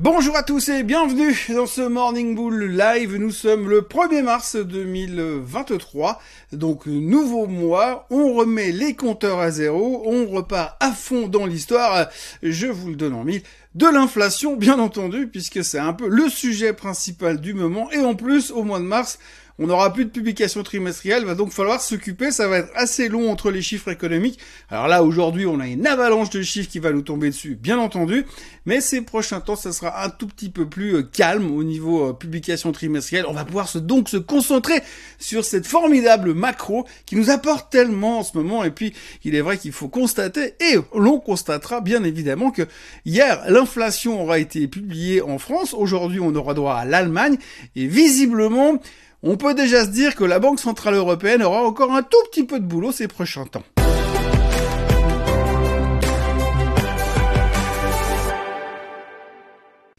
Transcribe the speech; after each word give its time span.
Bonjour 0.00 0.36
à 0.36 0.44
tous 0.44 0.68
et 0.68 0.84
bienvenue 0.84 1.36
dans 1.48 1.66
ce 1.66 1.80
Morning 1.80 2.36
Bull 2.36 2.66
Live. 2.66 3.16
Nous 3.16 3.32
sommes 3.32 3.68
le 3.68 3.80
1er 3.80 4.22
mars 4.22 4.54
2023, 4.54 6.20
donc 6.52 6.86
nouveau 6.86 7.48
mois. 7.48 8.06
On 8.08 8.34
remet 8.34 8.70
les 8.70 8.94
compteurs 8.94 9.40
à 9.40 9.50
zéro, 9.50 10.04
on 10.06 10.28
repart 10.28 10.76
à 10.78 10.92
fond 10.92 11.26
dans 11.26 11.46
l'histoire. 11.46 12.10
Je 12.44 12.68
vous 12.68 12.90
le 12.90 12.94
donne 12.94 13.14
en 13.14 13.24
mille. 13.24 13.42
De 13.74 13.88
l'inflation, 13.88 14.54
bien 14.54 14.78
entendu, 14.78 15.26
puisque 15.26 15.64
c'est 15.64 15.80
un 15.80 15.92
peu 15.92 16.06
le 16.06 16.28
sujet 16.28 16.72
principal 16.72 17.40
du 17.40 17.52
moment. 17.52 17.90
Et 17.90 17.98
en 17.98 18.14
plus, 18.14 18.52
au 18.52 18.62
mois 18.62 18.78
de 18.78 18.84
mars, 18.84 19.18
on 19.58 19.66
n'aura 19.66 19.92
plus 19.92 20.04
de 20.04 20.10
publication 20.10 20.62
trimestrielle, 20.62 21.24
va 21.24 21.34
donc 21.34 21.50
falloir 21.50 21.80
s'occuper, 21.80 22.30
ça 22.30 22.46
va 22.46 22.58
être 22.58 22.70
assez 22.74 23.08
long 23.08 23.30
entre 23.30 23.50
les 23.50 23.62
chiffres 23.62 23.90
économiques. 23.90 24.38
Alors 24.70 24.86
là, 24.86 25.02
aujourd'hui, 25.02 25.46
on 25.46 25.58
a 25.58 25.66
une 25.66 25.86
avalanche 25.86 26.30
de 26.30 26.42
chiffres 26.42 26.70
qui 26.70 26.78
va 26.78 26.92
nous 26.92 27.02
tomber 27.02 27.30
dessus, 27.30 27.56
bien 27.60 27.78
entendu, 27.78 28.24
mais 28.66 28.80
ces 28.80 29.00
prochains 29.00 29.40
temps, 29.40 29.56
ça 29.56 29.72
sera 29.72 30.04
un 30.04 30.10
tout 30.10 30.28
petit 30.28 30.48
peu 30.48 30.68
plus 30.68 30.96
euh, 30.96 31.02
calme 31.02 31.50
au 31.50 31.64
niveau 31.64 32.08
euh, 32.08 32.12
publication 32.12 32.70
trimestrielle. 32.70 33.26
On 33.28 33.32
va 33.32 33.44
pouvoir 33.44 33.68
donc 33.80 34.08
se 34.08 34.16
concentrer 34.16 34.80
sur 35.18 35.44
cette 35.44 35.66
formidable 35.66 36.34
macro 36.34 36.86
qui 37.04 37.16
nous 37.16 37.30
apporte 37.30 37.70
tellement 37.70 38.20
en 38.20 38.22
ce 38.22 38.36
moment, 38.36 38.62
et 38.62 38.70
puis 38.70 38.92
il 39.24 39.34
est 39.34 39.40
vrai 39.40 39.58
qu'il 39.58 39.72
faut 39.72 39.88
constater, 39.88 40.54
et 40.60 40.76
l'on 40.94 41.18
constatera 41.18 41.80
bien 41.80 42.04
évidemment 42.04 42.50
que 42.50 42.62
hier, 43.04 43.42
l'inflation 43.48 44.22
aura 44.22 44.38
été 44.38 44.68
publiée 44.68 45.20
en 45.20 45.38
France, 45.38 45.74
aujourd'hui 45.74 46.20
on 46.20 46.34
aura 46.36 46.54
droit 46.54 46.74
à 46.74 46.84
l'Allemagne, 46.84 47.38
et 47.74 47.86
visiblement, 47.86 48.80
on 49.22 49.36
peut 49.36 49.54
déjà 49.54 49.84
se 49.84 49.90
dire 49.90 50.14
que 50.14 50.24
la 50.24 50.38
Banque 50.38 50.60
Centrale 50.60 50.94
Européenne 50.94 51.42
aura 51.42 51.62
encore 51.62 51.92
un 51.92 52.02
tout 52.02 52.18
petit 52.30 52.44
peu 52.44 52.60
de 52.60 52.64
boulot 52.64 52.92
ces 52.92 53.08
prochains 53.08 53.46
temps. 53.46 53.64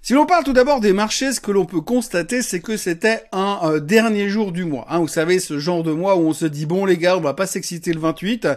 Si 0.10 0.16
l'on 0.16 0.26
parle 0.26 0.44
tout 0.44 0.54
d'abord 0.54 0.80
des 0.80 0.92
marchés, 0.92 1.34
ce 1.34 1.40
que 1.40 1.52
l'on 1.52 1.66
peut 1.66 1.82
constater, 1.82 2.42
c'est 2.42 2.62
que 2.62 2.78
c'était 2.78 3.26
un 3.32 3.60
euh, 3.62 3.80
dernier 3.80 4.28
jour 4.28 4.52
du 4.52 4.66
mois. 4.66 4.88
Hein. 4.90 4.98
Vous 4.98 5.08
savez, 5.08 5.38
ce 5.38 5.60
genre 5.60 5.84
de 5.84 5.92
mois 5.92 6.16
où 6.16 6.22
on 6.22 6.34
se 6.34 6.48
dit 6.48 6.66
bon 6.66 6.84
les 6.84 6.98
gars, 6.98 7.16
on 7.16 7.22
va 7.22 7.36
pas 7.36 7.46
s'exciter 7.46 7.94
le 7.94 8.00
28. 8.00 8.48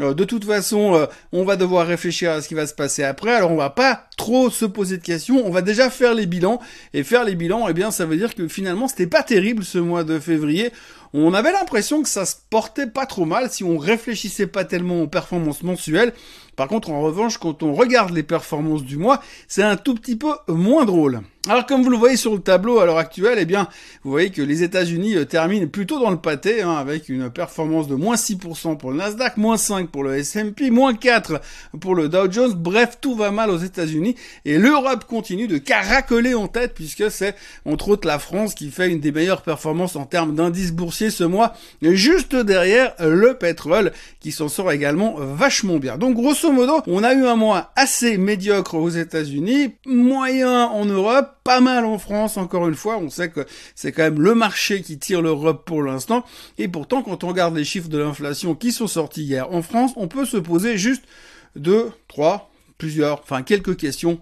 Euh, 0.00 0.12
de 0.12 0.24
toute 0.24 0.44
façon, 0.44 0.96
euh, 0.96 1.06
on 1.32 1.44
va 1.44 1.56
devoir 1.56 1.86
réfléchir 1.86 2.32
à 2.32 2.42
ce 2.42 2.48
qui 2.48 2.52
va 2.52 2.66
se 2.66 2.74
passer 2.74 3.04
après. 3.04 3.32
Alors 3.32 3.52
on 3.52 3.56
va 3.56 3.70
pas 3.70 4.04
trop 4.18 4.50
se 4.50 4.66
poser 4.66 4.98
de 4.98 5.02
questions. 5.02 5.40
On 5.46 5.50
va 5.50 5.62
déjà 5.62 5.88
faire 5.88 6.12
les 6.12 6.26
bilans 6.26 6.60
et 6.92 7.02
faire 7.04 7.24
les 7.24 7.36
bilans. 7.36 7.68
Eh 7.70 7.72
bien, 7.72 7.90
ça 7.90 8.04
veut 8.04 8.18
dire 8.18 8.34
que 8.34 8.46
finalement, 8.46 8.86
c'était 8.86 9.06
pas 9.06 9.22
terrible 9.22 9.64
ce 9.64 9.78
mois 9.78 10.04
de 10.04 10.18
février 10.18 10.72
on 11.12 11.34
avait 11.34 11.52
l'impression 11.52 12.02
que 12.02 12.08
ça 12.08 12.26
se 12.26 12.36
portait 12.50 12.86
pas 12.86 13.06
trop 13.06 13.24
mal 13.24 13.50
si 13.50 13.64
on 13.64 13.78
réfléchissait 13.78 14.46
pas 14.46 14.64
tellement 14.64 15.02
aux 15.02 15.08
performances 15.08 15.62
mensuelles. 15.62 16.12
Par 16.56 16.68
contre, 16.68 16.90
en 16.90 17.00
revanche, 17.00 17.38
quand 17.38 17.62
on 17.62 17.72
regarde 17.74 18.10
les 18.10 18.22
performances 18.22 18.82
du 18.82 18.96
mois, 18.96 19.22
c'est 19.46 19.62
un 19.62 19.76
tout 19.76 19.94
petit 19.94 20.16
peu 20.16 20.32
moins 20.48 20.84
drôle. 20.84 21.22
Alors 21.48 21.64
comme 21.64 21.82
vous 21.82 21.88
le 21.88 21.96
voyez 21.96 22.18
sur 22.18 22.34
le 22.34 22.40
tableau 22.40 22.78
à 22.78 22.84
l'heure 22.84 22.98
actuelle, 22.98 23.38
eh 23.40 23.46
bien, 23.46 23.68
vous 24.04 24.10
voyez 24.10 24.28
que 24.28 24.42
les 24.42 24.62
États-Unis 24.62 25.16
euh, 25.16 25.24
terminent 25.24 25.66
plutôt 25.66 25.98
dans 25.98 26.10
le 26.10 26.18
pâté, 26.18 26.60
hein, 26.60 26.72
avec 26.72 27.08
une 27.08 27.30
performance 27.30 27.88
de 27.88 27.94
moins 27.94 28.16
6% 28.16 28.76
pour 28.76 28.90
le 28.90 28.98
Nasdaq, 28.98 29.38
moins 29.38 29.56
5 29.56 29.88
pour 29.88 30.04
le 30.04 30.14
S&P, 30.16 30.70
moins 30.70 30.92
4 30.92 31.40
pour 31.80 31.94
le 31.94 32.10
Dow 32.10 32.30
Jones. 32.30 32.52
Bref, 32.52 32.98
tout 33.00 33.14
va 33.14 33.30
mal 33.30 33.48
aux 33.48 33.56
États-Unis 33.56 34.14
et 34.44 34.58
l'Europe 34.58 35.06
continue 35.06 35.48
de 35.48 35.56
caracoler 35.56 36.34
en 36.34 36.48
tête 36.48 36.74
puisque 36.74 37.10
c'est 37.10 37.34
entre 37.64 37.88
autres 37.88 38.06
la 38.06 38.18
France 38.18 38.52
qui 38.52 38.70
fait 38.70 38.90
une 38.90 39.00
des 39.00 39.10
meilleures 39.10 39.40
performances 39.40 39.96
en 39.96 40.04
termes 40.04 40.34
d'indice 40.34 40.72
boursier 40.72 41.08
ce 41.08 41.24
mois, 41.24 41.54
juste 41.80 42.36
derrière 42.36 42.92
le 43.00 43.38
pétrole 43.38 43.92
qui 44.20 44.32
s'en 44.32 44.48
sort 44.48 44.70
également 44.70 45.14
vachement 45.18 45.78
bien. 45.78 45.96
Donc 45.96 46.14
grosso 46.14 46.52
modo, 46.52 46.82
on 46.86 47.02
a 47.02 47.14
eu 47.14 47.24
un 47.24 47.36
mois 47.36 47.72
assez 47.74 48.18
médiocre 48.18 48.74
aux 48.74 48.90
États-Unis, 48.90 49.76
moyen 49.86 50.66
en 50.66 50.84
Europe 50.84 51.37
pas 51.48 51.60
mal 51.62 51.86
en 51.86 51.98
France, 51.98 52.36
encore 52.36 52.68
une 52.68 52.74
fois. 52.74 52.98
On 52.98 53.08
sait 53.08 53.30
que 53.30 53.46
c'est 53.74 53.90
quand 53.90 54.02
même 54.02 54.20
le 54.20 54.34
marché 54.34 54.82
qui 54.82 54.98
tire 54.98 55.22
l'Europe 55.22 55.64
pour 55.64 55.82
l'instant. 55.82 56.22
Et 56.58 56.68
pourtant, 56.68 57.02
quand 57.02 57.24
on 57.24 57.28
regarde 57.28 57.56
les 57.56 57.64
chiffres 57.64 57.88
de 57.88 57.96
l'inflation 57.96 58.54
qui 58.54 58.70
sont 58.70 58.86
sortis 58.86 59.22
hier 59.22 59.50
en 59.50 59.62
France, 59.62 59.92
on 59.96 60.08
peut 60.08 60.26
se 60.26 60.36
poser 60.36 60.76
juste 60.76 61.04
deux, 61.56 61.90
trois, 62.06 62.50
plusieurs, 62.76 63.22
enfin 63.22 63.42
quelques 63.42 63.78
questions 63.78 64.20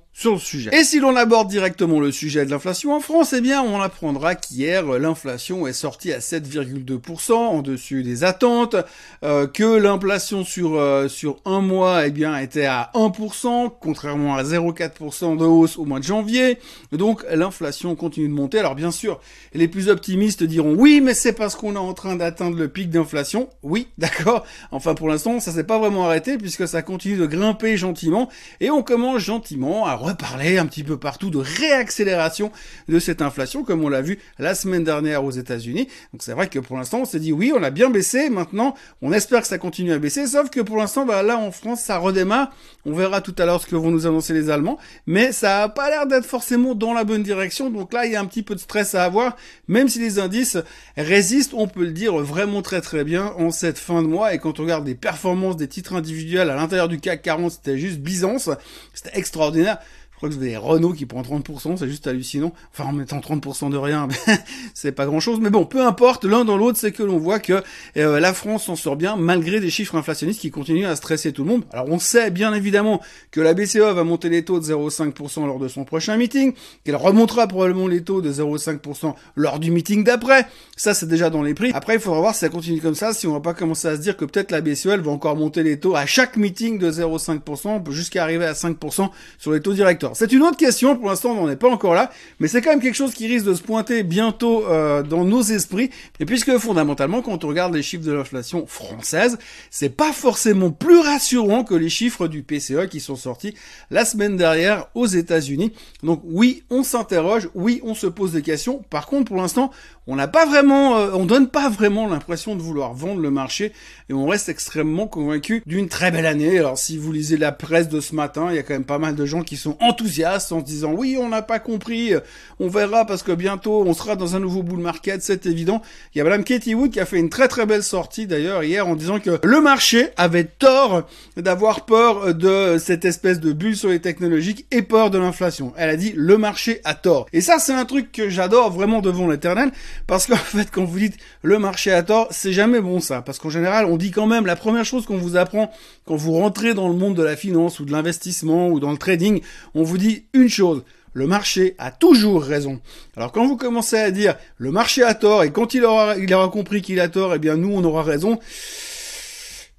Et 0.72 0.82
si 0.82 0.98
l'on 0.98 1.14
aborde 1.14 1.48
directement 1.48 2.00
le 2.00 2.10
sujet 2.10 2.46
de 2.46 2.50
l'inflation 2.50 2.94
en 2.94 3.00
France, 3.00 3.34
eh 3.34 3.42
bien 3.42 3.62
on 3.62 3.82
apprendra 3.82 4.34
qu'hier 4.34 4.82
l'inflation 4.98 5.66
est 5.66 5.74
sortie 5.74 6.10
à 6.10 6.20
7,2% 6.20 7.32
en 7.34 7.60
dessus 7.60 8.02
des 8.02 8.24
attentes, 8.24 8.76
euh, 9.24 9.46
que 9.46 9.76
l'inflation 9.76 10.42
sur 10.42 10.76
euh, 10.76 11.08
sur 11.08 11.36
un 11.44 11.60
mois 11.60 12.06
eh 12.06 12.10
bien 12.10 12.34
était 12.38 12.64
à 12.64 12.90
1% 12.94 13.72
contrairement 13.78 14.36
à 14.36 14.42
0,4% 14.42 15.36
de 15.36 15.44
hausse 15.44 15.76
au 15.76 15.84
mois 15.84 15.98
de 15.98 16.04
janvier. 16.04 16.58
Donc 16.92 17.22
l'inflation 17.30 17.94
continue 17.94 18.28
de 18.28 18.32
monter. 18.32 18.58
Alors 18.58 18.74
bien 18.74 18.92
sûr, 18.92 19.20
les 19.52 19.68
plus 19.68 19.90
optimistes 19.90 20.42
diront 20.42 20.74
oui, 20.74 21.02
mais 21.02 21.12
c'est 21.12 21.34
parce 21.34 21.56
qu'on 21.56 21.74
est 21.74 21.78
en 21.78 21.92
train 21.92 22.16
d'atteindre 22.16 22.56
le 22.56 22.68
pic 22.68 22.88
d'inflation. 22.88 23.50
Oui, 23.62 23.88
d'accord. 23.98 24.46
Enfin 24.70 24.94
pour 24.94 25.08
l'instant, 25.08 25.40
ça 25.40 25.52
s'est 25.52 25.64
pas 25.64 25.78
vraiment 25.78 26.06
arrêté 26.06 26.38
puisque 26.38 26.66
ça 26.66 26.80
continue 26.80 27.18
de 27.18 27.26
grimper 27.26 27.76
gentiment 27.76 28.30
et 28.60 28.70
on 28.70 28.82
commence 28.82 29.18
gentiment 29.18 29.84
à 29.84 30.05
reparler 30.06 30.58
un 30.58 30.66
petit 30.66 30.84
peu 30.84 30.98
partout 30.98 31.30
de 31.30 31.38
réaccélération 31.38 32.52
de 32.88 32.98
cette 32.98 33.22
inflation, 33.22 33.64
comme 33.64 33.84
on 33.84 33.88
l'a 33.88 34.02
vu 34.02 34.18
la 34.38 34.54
semaine 34.54 34.84
dernière 34.84 35.24
aux 35.24 35.30
États-Unis. 35.30 35.88
Donc 36.12 36.22
c'est 36.22 36.32
vrai 36.32 36.48
que 36.48 36.58
pour 36.58 36.76
l'instant, 36.76 37.00
on 37.00 37.04
s'est 37.04 37.20
dit 37.20 37.32
oui, 37.32 37.52
on 37.54 37.62
a 37.62 37.70
bien 37.70 37.90
baissé. 37.90 38.30
Maintenant, 38.30 38.74
on 39.02 39.12
espère 39.12 39.40
que 39.40 39.46
ça 39.46 39.58
continue 39.58 39.92
à 39.92 39.98
baisser. 39.98 40.26
Sauf 40.26 40.50
que 40.50 40.60
pour 40.60 40.76
l'instant, 40.76 41.04
bah, 41.04 41.22
là 41.22 41.36
en 41.36 41.50
France, 41.50 41.80
ça 41.80 41.98
redémarre. 41.98 42.52
On 42.84 42.92
verra 42.92 43.20
tout 43.20 43.34
à 43.38 43.46
l'heure 43.46 43.60
ce 43.60 43.66
que 43.66 43.76
vont 43.76 43.90
nous 43.90 44.06
annoncer 44.06 44.32
les 44.32 44.48
Allemands, 44.48 44.78
mais 45.06 45.32
ça 45.32 45.64
a 45.64 45.68
pas 45.68 45.90
l'air 45.90 46.06
d'être 46.06 46.24
forcément 46.24 46.74
dans 46.74 46.92
la 46.92 47.04
bonne 47.04 47.22
direction. 47.22 47.70
Donc 47.70 47.92
là, 47.92 48.06
il 48.06 48.12
y 48.12 48.16
a 48.16 48.20
un 48.20 48.26
petit 48.26 48.42
peu 48.42 48.54
de 48.54 48.60
stress 48.60 48.94
à 48.94 49.04
avoir, 49.04 49.36
même 49.66 49.88
si 49.88 49.98
les 49.98 50.18
indices 50.18 50.56
résistent, 50.96 51.54
on 51.54 51.66
peut 51.66 51.84
le 51.84 51.92
dire 51.92 52.16
vraiment 52.16 52.62
très 52.62 52.80
très 52.80 53.02
bien 53.02 53.32
en 53.38 53.50
cette 53.50 53.78
fin 53.78 54.02
de 54.02 54.06
mois. 54.06 54.34
Et 54.34 54.38
quand 54.38 54.60
on 54.60 54.62
regarde 54.62 54.86
les 54.86 54.94
performances 54.94 55.56
des 55.56 55.68
titres 55.68 55.94
individuels 55.94 56.50
à 56.50 56.54
l'intérieur 56.54 56.88
du 56.88 57.00
CAC 57.00 57.22
40, 57.22 57.52
c'était 57.52 57.78
juste 57.78 57.98
Byzance, 57.98 58.50
c'était 58.94 59.18
extraordinaire. 59.18 59.78
Je 60.16 60.20
crois 60.20 60.30
que 60.30 60.34
vous 60.34 60.42
avez 60.44 60.56
Renault 60.56 60.94
qui 60.94 61.04
prend 61.04 61.20
30%, 61.20 61.76
c'est 61.76 61.88
juste 61.88 62.06
hallucinant. 62.06 62.54
Enfin, 62.72 62.88
en 62.88 62.92
mettant 62.94 63.18
30% 63.18 63.68
de 63.68 63.76
rien, 63.76 64.08
c'est 64.74 64.92
pas 64.92 65.04
grand 65.04 65.20
chose. 65.20 65.40
Mais 65.42 65.50
bon, 65.50 65.66
peu 65.66 65.82
importe, 65.82 66.24
l'un 66.24 66.46
dans 66.46 66.56
l'autre, 66.56 66.78
c'est 66.78 66.90
que 66.90 67.02
l'on 67.02 67.18
voit 67.18 67.38
que 67.38 67.62
euh, 67.98 68.18
la 68.18 68.32
France 68.32 68.64
s'en 68.64 68.76
sort 68.76 68.96
bien, 68.96 69.16
malgré 69.16 69.60
des 69.60 69.68
chiffres 69.68 69.94
inflationnistes 69.94 70.40
qui 70.40 70.50
continuent 70.50 70.86
à 70.86 70.96
stresser 70.96 71.34
tout 71.34 71.44
le 71.44 71.50
monde. 71.50 71.64
Alors, 71.70 71.90
on 71.90 71.98
sait 71.98 72.30
bien 72.30 72.54
évidemment 72.54 73.02
que 73.30 73.42
la 73.42 73.52
BCE 73.52 73.76
va 73.76 74.04
monter 74.04 74.30
les 74.30 74.42
taux 74.42 74.58
de 74.58 74.64
0,5% 74.64 75.44
lors 75.44 75.58
de 75.58 75.68
son 75.68 75.84
prochain 75.84 76.16
meeting, 76.16 76.54
qu'elle 76.84 76.96
remontera 76.96 77.46
probablement 77.46 77.86
les 77.86 78.02
taux 78.02 78.22
de 78.22 78.32
0,5% 78.32 79.14
lors 79.34 79.58
du 79.58 79.70
meeting 79.70 80.02
d'après. 80.02 80.46
Ça, 80.78 80.94
c'est 80.94 81.08
déjà 81.08 81.28
dans 81.28 81.42
les 81.42 81.52
prix. 81.52 81.72
Après, 81.74 81.96
il 81.96 82.00
faudra 82.00 82.20
voir 82.20 82.32
si 82.32 82.40
ça 82.40 82.48
continue 82.48 82.80
comme 82.80 82.94
ça, 82.94 83.12
si 83.12 83.26
on 83.26 83.34
va 83.34 83.40
pas 83.40 83.52
commencer 83.52 83.88
à 83.88 83.96
se 83.96 84.00
dire 84.00 84.16
que 84.16 84.24
peut-être 84.24 84.50
la 84.50 84.62
BCE, 84.62 84.86
elle 84.86 85.02
va 85.02 85.10
encore 85.10 85.36
monter 85.36 85.62
les 85.62 85.78
taux 85.78 85.94
à 85.94 86.06
chaque 86.06 86.38
meeting 86.38 86.78
de 86.78 86.90
0,5%, 86.90 87.90
jusqu'à 87.90 88.22
arriver 88.22 88.46
à 88.46 88.54
5% 88.54 89.10
sur 89.36 89.52
les 89.52 89.60
taux 89.60 89.74
directeurs. 89.74 90.05
C'est 90.14 90.32
une 90.32 90.42
autre 90.42 90.56
question, 90.56 90.96
pour 90.96 91.08
l'instant 91.08 91.30
on 91.30 91.46
n'en 91.46 91.50
est 91.50 91.56
pas 91.56 91.68
encore 91.68 91.94
là, 91.94 92.10
mais 92.40 92.48
c'est 92.48 92.60
quand 92.62 92.70
même 92.70 92.80
quelque 92.80 92.94
chose 92.94 93.12
qui 93.12 93.26
risque 93.26 93.46
de 93.46 93.54
se 93.54 93.62
pointer 93.62 94.02
bientôt 94.02 94.66
euh, 94.66 95.02
dans 95.02 95.24
nos 95.24 95.42
esprits, 95.42 95.90
et 96.20 96.24
puisque 96.24 96.56
fondamentalement 96.58 97.22
quand 97.22 97.44
on 97.44 97.48
regarde 97.48 97.74
les 97.74 97.82
chiffres 97.82 98.04
de 98.04 98.12
l'inflation 98.12 98.66
française, 98.66 99.38
c'est 99.70 99.96
pas 99.96 100.12
forcément 100.12 100.70
plus 100.70 100.98
rassurant 100.98 101.64
que 101.64 101.74
les 101.74 101.88
chiffres 101.88 102.28
du 102.28 102.42
PCE 102.42 102.88
qui 102.90 103.00
sont 103.00 103.16
sortis 103.16 103.54
la 103.90 104.04
semaine 104.04 104.36
dernière 104.36 104.86
aux 104.94 105.06
États-Unis. 105.06 105.72
Donc 106.02 106.20
oui, 106.24 106.62
on 106.70 106.82
s'interroge, 106.82 107.48
oui, 107.54 107.80
on 107.84 107.94
se 107.94 108.06
pose 108.06 108.32
des 108.32 108.42
questions. 108.42 108.82
Par 108.90 109.06
contre, 109.06 109.26
pour 109.26 109.36
l'instant, 109.36 109.70
on 110.08 110.14
n'a 110.14 110.28
pas 110.28 110.46
vraiment, 110.46 110.98
euh, 110.98 111.10
on 111.14 111.26
donne 111.26 111.48
pas 111.48 111.68
vraiment 111.68 112.06
l'impression 112.06 112.54
de 112.54 112.62
vouloir 112.62 112.94
vendre 112.94 113.20
le 113.20 113.30
marché 113.30 113.72
et 114.08 114.12
on 114.12 114.26
reste 114.26 114.48
extrêmement 114.48 115.08
convaincu 115.08 115.62
d'une 115.66 115.88
très 115.88 116.12
belle 116.12 116.26
année. 116.26 116.58
Alors 116.58 116.78
si 116.78 116.96
vous 116.96 117.10
lisez 117.10 117.36
la 117.36 117.50
presse 117.50 117.88
de 117.88 118.00
ce 118.00 118.14
matin, 118.14 118.46
il 118.50 118.56
y 118.56 118.58
a 118.58 118.62
quand 118.62 118.74
même 118.74 118.84
pas 118.84 118.98
mal 118.98 119.16
de 119.16 119.26
gens 119.26 119.42
qui 119.42 119.56
sont 119.56 119.76
enthousiastes 119.80 120.52
en 120.52 120.60
se 120.60 120.64
disant 120.64 120.92
oui, 120.92 121.18
on 121.20 121.28
n'a 121.28 121.42
pas 121.42 121.58
compris, 121.58 122.12
on 122.60 122.68
verra 122.68 123.04
parce 123.04 123.24
que 123.24 123.32
bientôt 123.32 123.82
on 123.84 123.94
sera 123.94 124.14
dans 124.14 124.36
un 124.36 124.40
nouveau 124.40 124.62
bull 124.62 124.78
market, 124.78 125.22
c'est 125.22 125.46
évident. 125.46 125.82
Il 126.14 126.18
y 126.18 126.20
a 126.20 126.24
Madame 126.24 126.44
Katie 126.44 126.74
Wood 126.74 126.92
qui 126.92 127.00
a 127.00 127.06
fait 127.06 127.18
une 127.18 127.30
très 127.30 127.48
très 127.48 127.66
belle 127.66 127.82
sortie 127.82 128.28
d'ailleurs 128.28 128.62
hier 128.62 128.86
en 128.86 128.94
disant 128.94 129.18
que 129.18 129.40
le 129.42 129.60
marché 129.60 130.10
avait 130.16 130.44
tort 130.44 131.08
d'avoir 131.36 131.84
peur 131.84 132.32
de 132.32 132.78
cette 132.78 133.04
espèce 133.04 133.40
de 133.40 133.52
bulle 133.52 133.76
sur 133.76 133.88
les 133.88 134.00
technologiques 134.00 134.66
et 134.70 134.82
peur 134.82 135.10
de 135.10 135.18
l'inflation. 135.18 135.72
Elle 135.76 135.90
a 135.90 135.96
dit 135.96 136.12
le 136.14 136.38
marché 136.38 136.80
a 136.84 136.94
tort. 136.94 137.26
Et 137.32 137.40
ça 137.40 137.58
c'est 137.58 137.72
un 137.72 137.84
truc 137.84 138.12
que 138.12 138.28
j'adore 138.28 138.70
vraiment 138.70 139.00
devant 139.00 139.26
l'éternel 139.26 139.72
parce 140.06 140.26
qu'en 140.26 140.36
fait, 140.36 140.70
quand 140.70 140.84
vous 140.84 140.98
dites 140.98 141.16
le 141.42 141.58
marché 141.58 141.92
a 141.92 142.02
tort, 142.02 142.28
c'est 142.30 142.52
jamais 142.52 142.80
bon 142.80 143.00
ça. 143.00 143.22
Parce 143.22 143.38
qu'en 143.38 143.50
général, 143.50 143.86
on 143.86 143.96
dit 143.96 144.10
quand 144.10 144.26
même, 144.26 144.46
la 144.46 144.56
première 144.56 144.84
chose 144.84 145.06
qu'on 145.06 145.18
vous 145.18 145.36
apprend 145.36 145.70
quand 146.04 146.16
vous 146.16 146.32
rentrez 146.32 146.74
dans 146.74 146.88
le 146.88 146.94
monde 146.94 147.14
de 147.14 147.22
la 147.22 147.36
finance 147.36 147.80
ou 147.80 147.84
de 147.84 147.92
l'investissement 147.92 148.68
ou 148.68 148.80
dans 148.80 148.92
le 148.92 148.98
trading, 148.98 149.40
on 149.74 149.82
vous 149.82 149.98
dit 149.98 150.24
une 150.32 150.48
chose. 150.48 150.84
Le 151.12 151.26
marché 151.26 151.74
a 151.78 151.90
toujours 151.90 152.42
raison. 152.42 152.78
Alors 153.16 153.32
quand 153.32 153.46
vous 153.46 153.56
commencez 153.56 153.96
à 153.96 154.10
dire 154.10 154.36
le 154.58 154.70
marché 154.70 155.02
a 155.02 155.14
tort 155.14 155.44
et 155.44 155.50
quand 155.50 155.72
il 155.72 155.82
aura, 155.84 156.18
il 156.18 156.32
aura 156.34 156.48
compris 156.48 156.82
qu'il 156.82 157.00
a 157.00 157.08
tort, 157.08 157.34
eh 157.34 157.38
bien 157.38 157.56
nous 157.56 157.72
on 157.72 157.82
aura 157.84 158.02
raison 158.02 158.38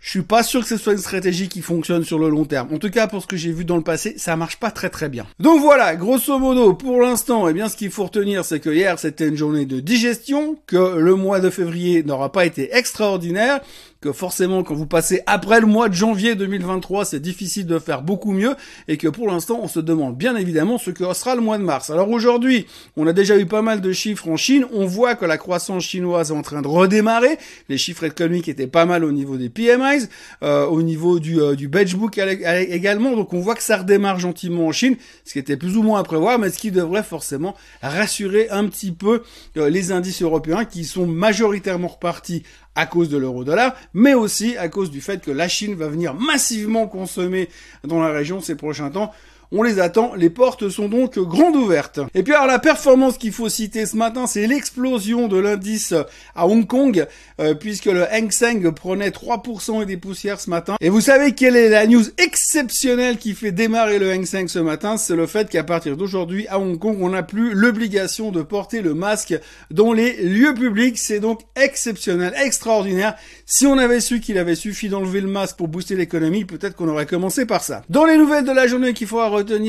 je 0.07 0.12
suis 0.12 0.21
pas 0.21 0.42
sûr 0.42 0.62
que 0.62 0.69
ce 0.69 0.77
soit 0.77 0.94
une 0.94 1.00
stratégie 1.00 1.50
qui 1.50 1.62
fonctionne 1.62 2.06
sur 2.06 2.18
le 2.18 2.30
long 2.30 2.45
terme. 2.45 2.74
En 2.74 2.77
tout 2.77 2.89
cas, 2.89 3.07
pour 3.07 3.21
ce 3.21 3.27
que 3.27 3.36
j'ai 3.36 3.51
vu 3.51 3.65
dans 3.65 3.75
le 3.75 3.83
passé, 3.83 4.13
ça 4.15 4.38
marche 4.38 4.56
pas 4.56 4.71
très 4.71 4.89
très 4.89 5.09
bien. 5.09 5.25
Donc 5.38 5.59
voilà, 5.59 5.98
grosso 5.98 6.39
modo, 6.39 6.74
pour 6.75 7.01
l'instant, 7.01 7.50
eh 7.50 7.54
bien, 7.54 7.68
ce 7.68 7.75
qu'il 7.75 7.92
faut 7.92 8.06
retenir, 8.06 8.45
c'est 8.45 8.62
que 8.62 8.69
hier, 8.69 8.98
c'était 9.00 9.27
une 9.27 9.36
journée 9.36 9.65
de 9.65 9.81
digestion, 9.81 10.56
que 10.65 10.98
le 10.98 11.15
mois 11.15 11.42
de 11.42 11.50
février 11.50 12.04
n'aura 12.04 12.31
pas 12.31 12.45
été 12.45 12.74
extraordinaire, 12.74 13.59
que 14.02 14.12
forcément 14.12 14.64
quand 14.64 14.76
vous 14.76 14.86
passez 14.86 15.22
après 15.26 15.60
le 15.60 15.68
mois 15.68 15.90
de 15.90 15.94
janvier 15.94 16.36
2023, 16.36 17.06
c'est 17.06 17.20
difficile 17.20 17.66
de 17.66 17.80
faire 17.80 18.02
beaucoup 18.02 18.32
mieux 18.32 18.56
et 18.88 18.98
que 18.98 19.08
pour 19.08 19.28
l'instant, 19.28 19.60
on 19.62 19.68
se 19.68 19.80
demande 19.80 20.18
bien 20.18 20.36
évidemment 20.36 20.78
ce 20.78 20.92
que 20.92 21.12
sera 21.14 21.36
le 21.36 21.42
mois 21.42 21.58
de 21.58 21.64
mars. 21.64 21.90
Alors 21.90 22.10
aujourd'hui, 22.10 22.68
on 22.96 23.08
a 23.08 23.14
déjà 23.14 23.38
eu 23.38 23.46
pas 23.46 23.62
mal 23.62 23.82
de 23.82 23.92
chiffres 23.92 24.28
en 24.28 24.38
Chine, 24.38 24.66
on 24.74 24.86
voit 24.86 25.16
que 25.16 25.26
la 25.26 25.38
croissance 25.38 25.84
chinoise 25.84 26.32
est 26.32 26.34
en 26.34 26.42
train 26.42 26.62
de 26.62 26.68
redémarrer, 26.68 27.38
les 27.70 27.78
chiffres 27.78 28.04
économiques 28.04 28.48
étaient 28.48 28.68
pas 28.68 28.86
mal 28.86 29.04
au 29.04 29.12
niveau 29.12 29.38
des 29.38 29.50
PMIs, 29.50 30.08
euh, 30.44 30.66
au 30.66 30.82
niveau 30.82 31.20
du, 31.20 31.40
euh, 31.40 31.56
du 31.56 31.68
benchbook 31.68 32.18
également, 32.18 33.16
donc 33.16 33.34
on 33.34 33.40
voit 33.40 33.56
que 33.56 33.64
ça 33.64 33.78
redémarre 33.78 34.20
gentiment 34.20 34.68
en 34.68 34.72
Chine, 34.72 34.96
ce 35.26 35.34
qui 35.34 35.40
était 35.40 35.58
plus 35.58 35.78
ou 35.78 35.84
moins 35.84 36.00
à 36.00 36.04
prévoir, 36.04 36.40
mais 36.40 36.50
ce 36.50 36.58
qui 36.58 36.72
devrait 36.72 37.04
forcément 37.04 37.56
rassurer 37.82 38.50
un 38.50 38.66
petit 38.68 38.92
peu 38.92 39.24
euh, 39.58 39.70
les 39.70 39.92
indices 39.92 40.22
européens 40.22 40.66
qui 40.66 40.86
sont 40.86 41.08
majoritairement 41.08 41.88
repartis 41.88 42.44
à 42.78 42.86
cause 42.86 43.10
de 43.10 43.18
l'euro-dollar, 43.18 43.76
mais 43.94 44.14
aussi 44.14 44.56
à 44.56 44.70
cause 44.70 44.92
du 44.92 45.02
fait 45.02 45.22
que 45.22 45.32
la 45.32 45.48
Chine 45.48 45.74
va 45.76 45.88
venir 45.88 46.14
massivement 46.14 46.88
consommer 46.88 47.50
dans 47.84 48.00
la 48.00 48.12
région 48.12 48.40
ces 48.40 48.56
prochains 48.56 48.92
temps 48.92 49.12
on 49.52 49.64
les 49.64 49.80
attend, 49.80 50.14
les 50.16 50.30
portes 50.30 50.70
sont 50.70 50.90
donc 50.90 51.18
grandes 51.20 51.56
ouvertes. 51.56 52.00
Et 52.14 52.24
puis 52.24 52.34
alors 52.34 52.48
la 52.48 52.60
performance 52.60 53.18
qu'il 53.18 53.32
faut 53.32 53.50
citer 53.50 53.86
ce 53.86 53.96
matin, 53.96 54.28
c'est 54.28 54.48
l'explosion 54.48 55.28
de 55.28 55.38
l'indice 55.38 55.94
à 56.36 56.48
Hong 56.48 56.68
Kong, 56.68 57.06
euh, 57.40 57.54
puisque 57.54 57.86
le 57.86 58.12
Hang 58.14 58.32
Seng 58.32 58.72
prenait 58.72 59.10
3% 59.10 59.82
et 59.82 59.86
des 59.86 59.98
poussières 59.98 60.40
ce 60.40 60.50
matin. 60.50 60.76
Et 60.82 60.90
vous 60.90 61.02
savez 61.02 61.34
quelle 61.34 61.56
est 61.56 61.70
la 61.70 61.88
news 61.88 62.04
exceptionnelle 62.18 63.18
qui 63.18 63.34
fait 63.34 63.52
démarrer 63.52 64.00
le 64.00 64.12
Hang 64.12 64.26
Seng 64.26 64.48
ce 64.48 64.60
matin? 64.60 64.98
C'est 64.98 65.16
le 65.16 65.28
fait 65.28 65.50
qu'à 65.50 65.64
partir 65.64 65.98
d'aujourd'hui, 65.98 66.48
à 66.48 66.60
Hong 66.60 66.78
Kong, 66.78 66.98
on 67.02 67.10
n'a 67.10 67.24
plus 67.24 67.54
l'obligation 67.54 68.32
de 68.32 68.42
porter 68.42 68.82
le 68.82 68.94
masque 68.94 69.36
dans 69.72 69.94
les 69.94 70.22
lieux 70.24 70.54
publics. 70.54 70.98
C'est 70.98 71.20
donc 71.20 71.42
exceptionnel, 71.56 72.34
extraordinaire. 72.44 73.16
Si 73.46 73.66
on 73.66 73.78
avait 73.78 74.02
su 74.02 74.20
qu'il 74.20 74.38
avait 74.38 74.56
suffi 74.56 74.90
d'enlever 74.90 75.22
le 75.22 75.28
masque 75.28 75.58
pour 75.58 75.68
booster 75.68 75.96
l'économie, 75.96 76.46
peut-être 76.46 76.76
qu'on 76.76 76.88
aurait 76.88 77.06
commencé 77.06 77.46
par 77.46 77.64
ça. 77.64 77.84
Dans 77.90 78.06
les 78.06 78.18
nouvelles 78.18 78.46
de 78.46 78.52
la 78.52 78.68
journée 78.68 78.94
qu'il 78.94 79.08
faut 79.08 79.22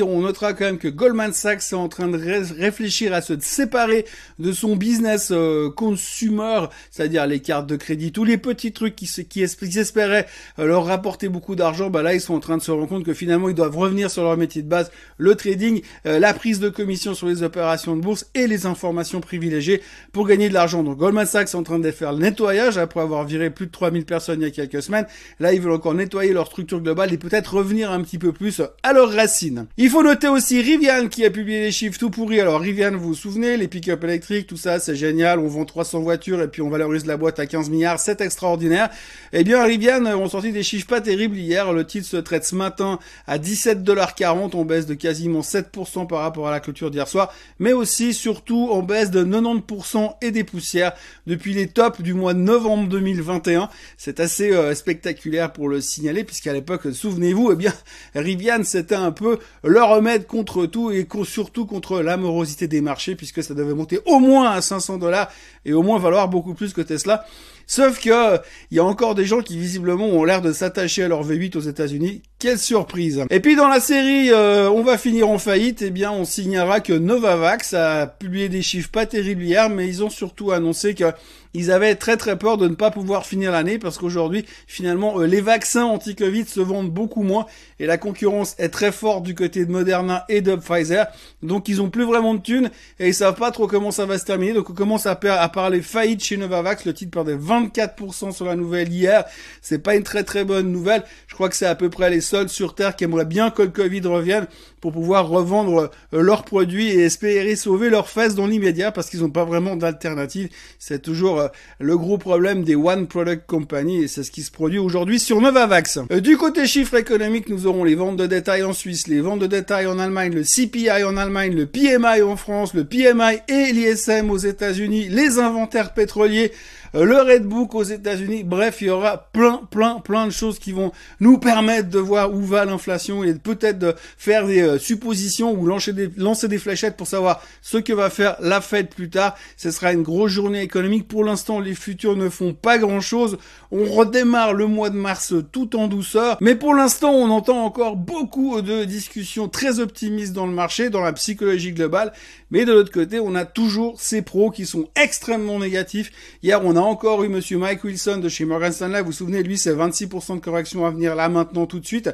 on 0.03 0.21
notera 0.21 0.53
quand 0.53 0.65
même 0.65 0.79
que 0.79 0.89
Goldman 0.89 1.33
Sachs 1.33 1.73
est 1.73 1.75
en 1.75 1.89
train 1.89 2.09
de 2.09 2.19
réfléchir 2.19 3.13
à 3.13 3.21
se 3.21 3.39
séparer 3.41 4.05
de 4.39 4.53
son 4.53 4.77
business 4.77 5.31
euh, 5.31 5.71
consumer, 5.71 6.67
c'est-à-dire 6.91 7.27
les 7.27 7.41
cartes 7.41 7.67
de 7.67 7.77
crédit, 7.77 8.13
tous 8.13 8.25
les 8.25 8.39
petits 8.39 8.73
trucs 8.73 8.97
qui, 8.97 9.09
qui, 9.29 9.43
espéraient 9.43 10.27
euh, 10.59 10.67
leur 10.67 10.87
rapporter 10.87 11.29
beaucoup 11.29 11.55
d'argent, 11.55 11.91
bah 11.91 12.03
là 12.03 12.15
ils 12.15 12.21
sont 12.21 12.35
en 12.35 12.41
train 12.41 12.57
de 12.57 12.63
se 12.63 12.71
rendre 12.71 12.89
compte 12.89 13.05
que 13.05 13.15
finalement 13.15 13.49
ils 13.49 13.55
doivent 13.55 13.77
revenir 13.77 14.11
sur 14.11 14.23
leur 14.23 14.37
métier 14.37 14.63
de 14.63 14.69
base, 14.69 14.91
le 15.19 15.35
trading, 15.35 15.83
euh, 16.07 16.19
la 16.19 16.33
prise 16.35 16.61
de 16.61 16.69
commission 16.69 17.15
sur 17.15 17.27
les 17.27 17.43
opérations 17.43 17.97
de 17.97 18.01
bourse 18.01 18.27
et 18.35 18.47
les 18.47 18.67
informations 18.67 19.21
privilégiées 19.21 19.83
pour 20.13 20.27
gagner 20.27 20.49
de 20.49 20.55
l'argent. 20.55 20.83
Donc 20.83 20.99
Goldman 20.99 21.27
Sachs 21.27 21.49
est 21.49 21.57
en 21.57 21.63
train 21.63 21.79
de 21.79 21.91
faire 21.91 22.13
le 22.13 22.19
nettoyage 22.19 22.79
après 22.79 23.01
avoir 23.01 23.25
viré 23.25 23.51
plus 23.51 23.67
de 23.67 23.73
3000 23.73 24.05
personnes 24.05 24.41
il 24.41 24.45
y 24.45 24.49
a 24.49 24.51
quelques 24.51 24.83
semaines. 24.83 25.07
Là 25.41 25.53
ils 25.53 25.61
veulent 25.61 25.73
encore 25.73 25.95
nettoyer 25.95 26.33
leur 26.33 26.47
structure 26.47 26.81
globale 26.81 27.13
et 27.13 27.19
peut-être 27.19 27.55
revenir 27.55 27.91
un 27.91 28.03
petit 28.03 28.19
peu 28.19 28.33
plus 28.33 28.63
à 28.83 28.93
leurs 28.93 29.13
racines. 29.13 29.58
Il 29.77 29.91
faut 29.91 30.03
noter 30.03 30.29
aussi 30.29 30.61
Rivian 30.61 31.09
qui 31.09 31.25
a 31.25 31.31
publié 31.31 31.61
les 31.61 31.73
chiffres 31.73 31.99
tout 31.99 32.11
pourris. 32.11 32.41
Alors 32.41 32.61
Rivian, 32.61 32.93
vous 32.93 33.09
vous 33.09 33.15
souvenez, 33.15 33.57
les 33.57 33.69
pick-up 33.69 34.03
électriques, 34.05 34.47
tout 34.47 34.57
ça, 34.57 34.79
c'est 34.79 34.97
génial. 34.97 35.39
On 35.39 35.49
vend 35.49 35.65
300 35.65 36.01
voitures 36.01 36.41
et 36.43 36.49
puis 36.49 36.63
on 36.63 36.71
valorise 36.71 37.07
la 37.07 37.17
boîte 37.17 37.39
à 37.39 37.47
15 37.47 37.71
milliards, 37.71 38.01
c'est 38.01 38.21
extraordinaire. 38.21 38.91
Eh 39.33 39.45
bien, 39.45 39.63
Rivian 39.65 40.05
ont 40.07 40.29
sorti 40.29 40.53
des 40.53 40.63
chiffres 40.63 40.87
pas 40.87 41.01
terribles 41.01 41.37
hier. 41.37 41.73
Le 41.73 41.85
titre 41.85 42.07
se 42.07 42.17
traite 42.17 42.45
ce 42.45 42.55
matin 42.55 42.99
à 43.27 43.39
17,40$, 43.39 44.57
en 44.57 44.65
baisse 44.65 44.87
de 44.87 44.95
quasiment 44.95 45.41
7% 45.41 46.07
par 46.07 46.21
rapport 46.21 46.49
à 46.49 46.51
la 46.51 46.61
clôture 46.61 46.91
d'hier 46.91 47.09
soir, 47.09 47.33
mais 47.59 47.73
aussi, 47.73 48.15
surtout, 48.15 48.69
en 48.71 48.83
baisse 48.83 49.11
de 49.11 49.25
90% 49.25 50.15
et 50.23 50.31
des 50.31 50.45
poussières 50.45 50.93
depuis 51.27 51.55
les 51.55 51.69
tops 51.69 52.01
du 52.01 52.15
mois 52.15 52.35
de 52.35 52.41
novembre 52.41 52.89
2021. 52.89 53.69
C'est 53.97 54.21
assez 54.21 54.53
euh, 54.53 54.75
spectaculaire 54.75 55.53
pour 55.53 55.69
le 55.69 55.81
signaler, 55.81 56.25
puisqu'à 56.25 56.53
l'époque, 56.53 56.93
souvenez-vous, 56.93 57.53
eh 57.53 57.57
bien, 57.57 57.73
Rivian, 58.15 58.63
c'était 58.65 58.95
un 58.95 59.13
peu 59.13 59.39
le 59.65 59.83
remède 59.83 60.27
contre 60.27 60.67
tout 60.67 60.91
et 60.91 61.07
surtout 61.25 61.67
contre 61.67 62.01
l'amorosité 62.01 62.69
des 62.69 62.81
marchés 62.81 63.17
puisque 63.17 63.43
ça 63.43 63.55
devait 63.55 63.75
monter 63.75 64.01
au 64.07 64.19
moins 64.19 64.51
à 64.51 64.61
500 64.61 64.99
dollars 64.99 65.31
et 65.65 65.73
au 65.73 65.83
moins 65.83 65.99
valoir 65.99 66.29
beaucoup 66.29 66.55
plus 66.55 66.73
que 66.73 66.81
Tesla. 66.81 67.25
Sauf 67.71 68.01
que 68.01 68.39
il 68.71 68.79
y 68.79 68.81
a 68.81 68.85
encore 68.85 69.15
des 69.15 69.27
gens 69.27 69.43
qui 69.43 69.59
visiblement 69.59 70.07
ont 70.07 70.25
l'air 70.25 70.41
de 70.41 70.53
s'attacher 70.53 71.05
à 71.05 71.09
leur 71.09 71.23
V8 71.23 71.57
aux 71.57 71.61
États-Unis. 71.61 72.23
Quelle 72.39 72.59
surprise 72.59 73.25
Et 73.29 73.41
puis 73.41 73.57
dans 73.57 73.69
la 73.69 73.79
série 73.79 74.31
euh, 74.31 74.71
On 74.71 74.83
va 74.83 74.97
finir 74.97 75.29
en 75.29 75.39
faillite, 75.39 75.83
eh 75.83 75.91
bien 75.91 76.11
on 76.11 76.25
signera 76.25 76.81
que 76.81 76.95
Novavax 76.95 77.75
a 77.75 78.07
publié 78.07 78.49
des 78.49 78.63
chiffres 78.63 78.91
pas 78.91 79.05
terribles 79.05 79.43
hier, 79.43 79.69
mais 79.69 79.87
ils 79.87 80.03
ont 80.03 80.09
surtout 80.09 80.51
annoncé 80.51 80.95
que 80.95 81.13
ils 81.55 81.71
avaient 81.71 81.95
très 81.95 82.17
très 82.17 82.39
peur 82.39 82.59
de 82.59 82.69
ne 82.69 82.75
pas 82.75 82.91
pouvoir 82.91 83.27
finir 83.27 83.53
l'année 83.53 83.79
parce 83.79 83.99
qu'aujourd'hui, 83.99 84.45
finalement, 84.67 85.21
euh, 85.21 85.27
les 85.27 85.41
vaccins 85.41 85.85
anti-Covid 85.85 86.47
se 86.47 86.61
vendent 86.61 86.91
beaucoup 86.91 87.23
moins 87.23 87.47
et 87.81 87.87
la 87.87 87.97
concurrence 87.97 88.55
est 88.59 88.69
très 88.69 88.93
forte 88.93 89.25
du 89.25 89.35
côté 89.35 89.65
de 89.65 89.71
Moderna 89.71 90.25
et 90.29 90.41
de 90.41 90.57
Pfizer. 90.57 91.07
Donc 91.43 91.69
ils 91.69 91.81
ont 91.81 91.91
plus 91.91 92.05
vraiment 92.05 92.35
de 92.35 92.43
thunes 92.43 92.71
et 93.01 93.09
ils 93.09 93.15
savent 93.15 93.35
pas 93.35 93.51
trop 93.51 93.67
comment 93.67 93.91
ça 93.91 94.07
va 94.07 94.19
se 94.19 94.25
terminer. 94.25 94.53
Donc 94.53 94.71
on 94.71 94.75
commence 94.75 95.07
à, 95.07 95.17
parler 95.17 95.83
faillite 95.83 96.23
chez 96.23 96.37
Novavax. 96.37 96.85
Le 96.85 96.95
titre 96.95 97.11
perdait 97.11 97.35
24% 97.63 98.33
sur 98.33 98.45
la 98.45 98.57
nouvelle 98.57 98.93
hier. 98.93 99.25
C'est 99.63 99.79
pas 99.79 99.95
une 99.95 100.03
très 100.03 100.25
très 100.25 100.45
bonne 100.45 100.71
nouvelle. 100.71 101.05
Je 101.27 101.35
crois 101.35 101.49
que 101.49 101.57
c'est 101.57 101.67
à 101.67 101.75
peu 101.75 101.91
près 101.91 102.11
les 102.11 102.21
seuls 102.21 102.49
sur 102.49 102.75
Terre 102.75 102.97
qui 102.97 103.05
aimeraient 103.05 103.25
bien 103.25 103.51
que 103.51 103.63
le 103.63 103.69
Covid 103.69 104.01
revienne 104.03 104.47
pour 104.81 104.93
pouvoir 104.93 105.29
revendre 105.29 105.91
euh, 106.15 106.23
leurs 106.23 106.45
produits 106.45 106.89
et 106.89 107.01
espérer 107.05 107.57
sauver 107.57 107.91
leurs 107.91 108.09
fesses 108.09 108.35
dans 108.35 108.47
l'immédiat 108.47 108.93
parce 108.93 109.11
qu'ils 109.11 109.21
n'ont 109.21 109.31
pas 109.31 109.45
vraiment 109.45 109.77
d'alternative. 109.77 110.49
C'est 110.79 111.03
toujours 111.03 111.41
euh, 111.41 111.49
le 111.81 111.97
gros 111.97 112.19
problème 112.19 112.65
des 112.65 112.77
One 112.77 113.07
Product 113.07 113.47
Company 113.47 114.03
et 114.03 114.09
c'est 114.09 114.23
ce 114.23 114.31
qui 114.31 114.43
se 114.43 114.51
produit 114.51 114.79
aujourd'hui 114.79 115.19
sur 115.19 115.41
Novavax. 115.41 115.99
Euh, 116.13 116.21
du 116.21 116.37
côté 116.37 116.67
chiffres 116.67 116.95
économiques, 116.95 117.49
nous 117.49 117.67
aurons 117.67 117.85
les 117.85 117.95
ventes 117.95 118.17
de 118.17 118.27
détail 118.27 118.63
en 118.63 118.73
Suisse, 118.73 119.09
les 119.09 119.21
ventes 119.21 119.41
de 119.41 119.47
détail 119.47 119.87
en 119.87 119.99
Allemagne, 119.99 120.33
le 120.33 120.43
CPI 120.43 121.05
en 121.05 121.17
Allemagne, 121.17 121.55
le 121.55 121.67
PMI 121.67 122.23
en 122.23 122.37
France, 122.37 122.75
le 122.75 122.85
PMI 122.85 123.39
et 123.49 123.73
l'ISM 123.73 124.31
aux 124.31 124.39
États-Unis, 124.39 125.09
les 125.09 125.39
inventaires 125.39 125.95
pétroliers, 125.95 126.53
euh, 126.95 127.05
le 127.05 127.17
Redbook 127.17 127.75
aux 127.75 127.83
États-Unis. 127.83 128.45
Bref, 128.45 128.79
il 128.81 128.89
y 128.89 128.91
aura 128.91 129.29
plein, 129.33 129.61
plein, 129.71 130.01
plein 130.01 130.27
de 130.27 130.33
choses 130.33 130.59
qui 130.59 130.73
vont 130.73 130.93
nous 131.21 131.39
permettre 131.39 131.89
de 131.89 131.99
voir 131.99 132.33
où 132.33 132.43
va 132.43 132.65
l'inflation 132.65 133.25
et 133.25 133.35
peut-être 133.35 133.79
de 133.79 133.95
faire 134.17 134.47
des 134.47 134.63
euh, 134.63 134.79
suppositions 134.79 135.53
ou 135.53 135.67
lancer 135.67 135.93
des, 135.93 136.11
lancer 136.17 136.49
des 136.49 136.59
fléchettes 136.59 136.97
pour 136.97 137.07
savoir 137.07 137.43
ce 137.63 137.79
que 137.79 137.93
va 137.93 138.11
faire 138.11 138.37
la 138.41 138.61
Fed 138.61 138.89
plus 138.89 139.11
tard. 139.11 139.37
Ce 139.57 139.71
sera 139.71 139.93
une 139.93 140.03
grosse 140.03 140.33
journée 140.33 140.63
économique. 140.63 141.09
Pour 141.09 141.25
l'instant, 141.25 141.61
les 141.61 141.75
futurs 141.75 142.17
ne 142.17 142.29
font 142.29 142.55
pas 142.55 142.79
grand-chose. 142.79 143.39
On 143.71 143.85
redémarre 143.85 144.55
le 144.55 144.67
mois 144.67 144.91
de 144.91 144.97
mars 144.97 145.35
tout 145.53 145.77
en 145.77 145.89
douceur. 145.89 146.39
Mais 146.41 146.55
pour 146.55 146.75
l'instant, 146.75 147.13
on 147.13 147.31
entend 147.31 147.65
encore 147.65 147.97
beaucoup 147.97 148.63
de 148.63 148.85
discussions 148.85 149.49
très 149.49 149.81
optimistes 149.81 150.33
dans 150.33 150.47
le 150.47 150.53
marché, 150.53 150.91
dans 150.91 151.03
la 151.03 151.13
psychologie 151.13 151.73
globale. 151.73 152.13
Mais 152.51 152.65
de 152.65 152.73
l'autre 152.73 152.93
côté, 152.93 153.21
on 153.21 153.35
a 153.35 153.45
toujours 153.45 154.01
ces 154.01 154.23
pros 154.23 154.51
qui 154.51 154.67
sont 154.67 154.89
extrêmement 154.97 155.59
négatifs. 155.59 156.11
Hier, 156.43 156.65
on 156.65 156.77
a 156.77 156.78
encore 156.83 157.25
eu 157.25 157.29
monsieur 157.29 157.59
Mike 157.59 157.85
Wilson 157.85 158.19
de 158.19 158.29
chez 158.29 158.45
Morgan 158.45 158.73
Stanley. 158.73 159.01
Vous 159.01 159.07
vous 159.07 159.13
souvenez, 159.13 159.43
lui, 159.43 159.59
c'est 159.59 159.75
26% 159.75 160.37
de 160.37 160.41
correction 160.41 160.87
à 160.87 160.91
venir 160.91 161.15
là, 161.15 161.29
maintenant, 161.29 161.67
tout 161.67 161.81
de 161.81 161.87
suite, 161.87 162.11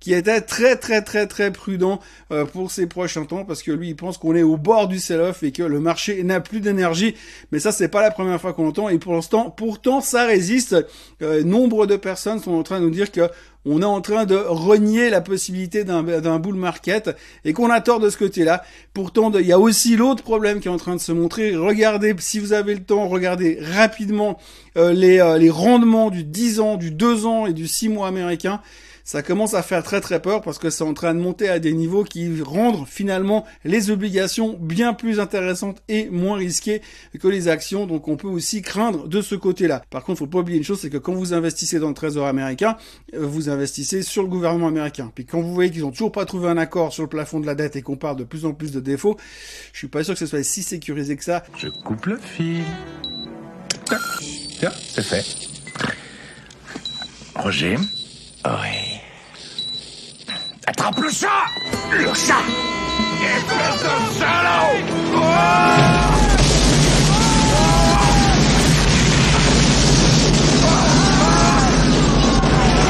qui 0.00 0.14
était 0.14 0.40
très, 0.40 0.76
très, 0.76 1.02
très, 1.02 1.26
très 1.26 1.52
prudent 1.52 2.00
euh, 2.30 2.44
pour 2.44 2.70
ces 2.70 2.86
prochains 2.86 3.24
temps 3.24 3.44
parce 3.44 3.62
que 3.62 3.72
lui, 3.72 3.88
il 3.88 3.96
pense 3.96 4.18
qu'on 4.18 4.34
est 4.34 4.42
au 4.42 4.56
bord 4.56 4.88
du 4.88 4.98
sell-off 4.98 5.42
et 5.42 5.52
que 5.52 5.62
le 5.62 5.80
marché 5.80 6.22
n'a 6.22 6.40
plus 6.40 6.60
d'énergie. 6.60 7.14
Mais 7.52 7.58
ça, 7.58 7.72
c'est 7.72 7.88
pas 7.88 8.02
la 8.02 8.10
première 8.10 8.40
fois 8.40 8.52
qu'on 8.52 8.64
l'entend. 8.64 8.88
Et 8.88 8.98
pour 8.98 9.14
l'instant, 9.14 9.50
pourtant, 9.50 10.00
ça 10.00 10.26
résiste. 10.26 10.76
Euh, 11.22 11.42
nombre 11.42 11.86
de 11.86 11.96
personnes 11.96 12.40
sont 12.40 12.52
en 12.52 12.62
train 12.62 12.80
de 12.80 12.84
nous 12.84 12.90
dire 12.90 13.10
que 13.10 13.28
on 13.64 13.82
est 13.82 13.86
en 13.86 14.00
train 14.00 14.24
de 14.24 14.36
renier 14.36 15.10
la 15.10 15.20
possibilité 15.20 15.84
d'un 15.84 16.38
bull 16.38 16.54
market 16.54 17.10
et 17.44 17.52
qu'on 17.52 17.70
a 17.70 17.80
tort 17.80 18.00
de 18.00 18.08
ce 18.08 18.16
côté-là. 18.16 18.62
Pourtant, 18.94 19.32
il 19.32 19.46
y 19.46 19.52
a 19.52 19.58
aussi 19.58 19.96
l'autre 19.96 20.22
problème 20.22 20.60
qui 20.60 20.68
est 20.68 20.70
en 20.70 20.78
train 20.78 20.94
de 20.94 21.00
se 21.00 21.12
montrer. 21.12 21.56
Regardez, 21.56 22.14
si 22.18 22.38
vous 22.38 22.52
avez 22.52 22.74
le 22.74 22.82
temps, 22.82 23.08
regardez 23.08 23.58
rapidement 23.60 24.38
euh, 24.76 24.92
les, 24.92 25.18
euh, 25.18 25.38
les 25.38 25.50
rendements 25.50 26.10
du 26.10 26.24
10 26.24 26.60
ans, 26.60 26.76
du 26.76 26.90
2 26.90 27.26
ans 27.26 27.46
et 27.46 27.52
du 27.52 27.66
6 27.66 27.88
mois 27.88 28.08
américain 28.08 28.60
ça 29.08 29.22
commence 29.22 29.54
à 29.54 29.62
faire 29.62 29.82
très 29.82 30.02
très 30.02 30.20
peur 30.20 30.42
parce 30.42 30.58
que 30.58 30.68
c'est 30.68 30.84
en 30.84 30.92
train 30.92 31.14
de 31.14 31.18
monter 31.18 31.48
à 31.48 31.58
des 31.58 31.72
niveaux 31.72 32.04
qui 32.04 32.42
rendent 32.42 32.86
finalement 32.86 33.46
les 33.64 33.90
obligations 33.90 34.58
bien 34.60 34.92
plus 34.92 35.18
intéressantes 35.18 35.82
et 35.88 36.10
moins 36.10 36.36
risquées 36.36 36.82
que 37.18 37.26
les 37.26 37.48
actions. 37.48 37.86
Donc 37.86 38.06
on 38.06 38.18
peut 38.18 38.28
aussi 38.28 38.60
craindre 38.60 39.08
de 39.08 39.22
ce 39.22 39.34
côté-là. 39.34 39.80
Par 39.88 40.04
contre, 40.04 40.18
faut 40.18 40.26
pas 40.26 40.40
oublier 40.40 40.58
une 40.58 40.64
chose, 40.64 40.80
c'est 40.80 40.90
que 40.90 40.98
quand 40.98 41.14
vous 41.14 41.32
investissez 41.32 41.78
dans 41.78 41.88
le 41.88 41.94
trésor 41.94 42.26
américain, 42.26 42.76
euh, 43.14 43.24
vous 43.24 43.48
investissez 43.48 44.02
sur 44.02 44.22
le 44.22 44.28
gouvernement 44.28 44.68
américain. 44.68 45.10
Puis 45.14 45.24
quand 45.24 45.40
vous 45.40 45.54
voyez 45.54 45.70
qu'ils 45.70 45.86
ont 45.86 45.90
toujours 45.90 46.12
pas 46.12 46.26
trouvé 46.26 46.50
un 46.50 46.58
accord 46.58 46.92
sur 46.92 47.02
le 47.02 47.08
plafond 47.08 47.40
de 47.40 47.46
la 47.46 47.54
dette 47.54 47.76
et 47.76 47.80
qu'on 47.80 47.96
parle 47.96 48.18
de 48.18 48.24
plus 48.24 48.44
en 48.44 48.52
plus 48.52 48.72
de 48.72 48.80
défauts, 48.80 49.16
je 49.72 49.78
suis 49.78 49.88
pas 49.88 50.04
sûr 50.04 50.12
que 50.12 50.20
ce 50.20 50.26
soit 50.26 50.42
si 50.42 50.62
sécurisé 50.62 51.16
que 51.16 51.24
ça. 51.24 51.44
Je 51.56 51.68
coupe 51.68 52.04
le 52.04 52.18
fil. 52.18 52.62
Tiens, 54.58 54.72
c'est 54.86 55.02
fait. 55.02 55.24
Roger 57.36 57.76
Oui. 58.44 58.97
Attrape 60.88 61.04
le 61.04 61.10
chat 61.10 61.44
Le 61.90 62.14
chat 62.14 62.44
Espèce 63.20 63.82
de 63.82 63.88
salaud 64.18 64.78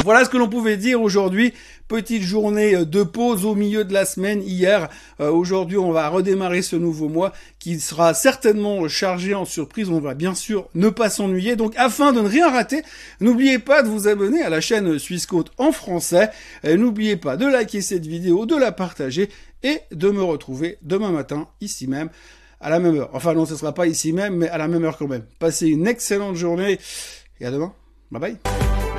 Voilà 0.08 0.24
ce 0.24 0.30
que 0.30 0.38
l'on 0.38 0.48
pouvait 0.48 0.78
dire 0.78 1.02
aujourd'hui. 1.02 1.52
Petite 1.86 2.22
journée 2.22 2.86
de 2.86 3.02
pause 3.02 3.44
au 3.44 3.54
milieu 3.54 3.84
de 3.84 3.92
la 3.92 4.06
semaine 4.06 4.42
hier. 4.42 4.88
Euh, 5.20 5.30
aujourd'hui, 5.30 5.76
on 5.76 5.92
va 5.92 6.08
redémarrer 6.08 6.62
ce 6.62 6.76
nouveau 6.76 7.10
mois 7.10 7.34
qui 7.58 7.78
sera 7.78 8.14
certainement 8.14 8.88
chargé 8.88 9.34
en 9.34 9.44
surprise. 9.44 9.90
On 9.90 10.00
va 10.00 10.14
bien 10.14 10.34
sûr 10.34 10.70
ne 10.74 10.88
pas 10.88 11.10
s'ennuyer. 11.10 11.56
Donc, 11.56 11.74
afin 11.76 12.14
de 12.14 12.22
ne 12.22 12.26
rien 12.26 12.50
rater, 12.50 12.80
n'oubliez 13.20 13.58
pas 13.58 13.82
de 13.82 13.88
vous 13.88 14.08
abonner 14.08 14.40
à 14.40 14.48
la 14.48 14.62
chaîne 14.62 14.98
Suisse 14.98 15.26
Côte 15.26 15.52
en 15.58 15.72
français. 15.72 16.30
N'oubliez 16.64 17.18
pas 17.18 17.36
de 17.36 17.44
liker 17.44 17.82
cette 17.82 18.06
vidéo, 18.06 18.46
de 18.46 18.56
la 18.56 18.72
partager 18.72 19.28
et 19.62 19.80
de 19.92 20.08
me 20.08 20.22
retrouver 20.22 20.78
demain 20.80 21.10
matin 21.12 21.48
ici 21.60 21.86
même 21.86 22.08
à 22.62 22.70
la 22.70 22.80
même 22.80 22.96
heure. 22.96 23.10
Enfin 23.12 23.34
non, 23.34 23.44
ce 23.44 23.56
sera 23.56 23.74
pas 23.74 23.86
ici 23.86 24.14
même, 24.14 24.36
mais 24.36 24.48
à 24.48 24.56
la 24.56 24.68
même 24.68 24.86
heure 24.86 24.96
quand 24.96 25.06
même. 25.06 25.26
Passez 25.38 25.68
une 25.68 25.86
excellente 25.86 26.36
journée 26.36 26.78
et 27.42 27.44
à 27.44 27.50
demain. 27.50 27.74
Bye 28.10 28.20
bye. 28.22 28.97